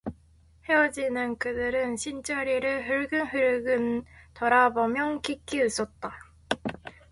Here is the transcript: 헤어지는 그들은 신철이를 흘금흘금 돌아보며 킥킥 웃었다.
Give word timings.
헤어지는 0.67 1.37
그들은 1.37 1.95
신철이를 1.95 2.89
흘금흘금 2.89 4.03
돌아보며 4.33 5.19
킥킥 5.21 5.61
웃었다. 5.61 6.17